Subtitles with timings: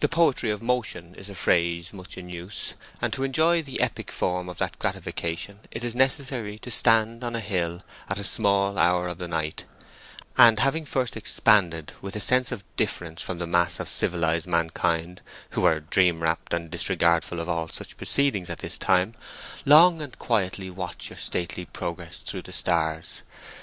[0.00, 4.10] The poetry of motion is a phrase much in use, and to enjoy the epic
[4.10, 8.76] form of that gratification it is necessary to stand on a hill at a small
[8.76, 9.64] hour of the night,
[10.36, 15.22] and, having first expanded with a sense of difference from the mass of civilised mankind,
[15.52, 19.14] who are dreamwrapt and disregardful of all such proceedings at this time,
[19.64, 23.22] long and quietly watch your stately progress through the stars.